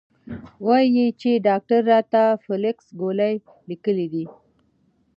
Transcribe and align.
وې 0.65 0.83
ئې 0.95 1.07
چې 1.21 1.31
ډاکټر 1.47 1.81
راته 1.93 2.21
فلکس 2.45 2.85
ګولۍ 3.01 3.35
ليکلي 3.69 4.07
دي- 4.13 4.23